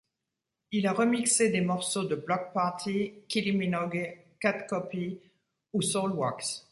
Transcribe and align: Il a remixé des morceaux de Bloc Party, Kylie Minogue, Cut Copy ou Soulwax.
Il 0.71 0.87
a 0.87 0.93
remixé 0.93 1.49
des 1.49 1.61
morceaux 1.61 2.05
de 2.05 2.15
Bloc 2.15 2.53
Party, 2.55 3.13
Kylie 3.27 3.51
Minogue, 3.55 4.17
Cut 4.39 4.65
Copy 4.67 5.19
ou 5.73 5.83
Soulwax. 5.83 6.65